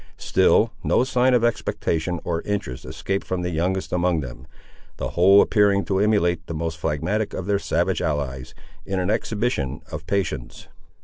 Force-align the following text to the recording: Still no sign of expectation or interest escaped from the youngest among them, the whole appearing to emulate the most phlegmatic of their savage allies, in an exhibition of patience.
Still 0.17 0.71
no 0.83 1.03
sign 1.03 1.35
of 1.35 1.43
expectation 1.43 2.19
or 2.23 2.41
interest 2.41 2.85
escaped 2.85 3.27
from 3.27 3.43
the 3.43 3.51
youngest 3.51 3.93
among 3.93 4.21
them, 4.21 4.47
the 4.97 5.09
whole 5.09 5.43
appearing 5.43 5.85
to 5.85 5.99
emulate 5.99 6.47
the 6.47 6.55
most 6.55 6.79
phlegmatic 6.79 7.35
of 7.35 7.45
their 7.45 7.59
savage 7.59 8.01
allies, 8.01 8.55
in 8.83 8.99
an 8.99 9.11
exhibition 9.11 9.83
of 9.91 10.07
patience. 10.07 10.67